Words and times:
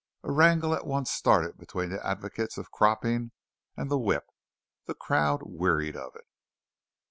A 0.23 0.31
wrangle 0.31 0.73
at 0.73 0.87
once 0.87 1.11
started 1.11 1.59
between 1.59 1.91
the 1.91 2.03
advocates 2.03 2.57
of 2.57 2.71
cropping 2.71 3.33
and 3.77 3.91
the 3.91 3.99
whip. 3.99 4.25
The 4.87 4.95
crowd 4.95 5.41
wearied 5.43 5.95
of 5.95 6.15
it. 6.15 6.25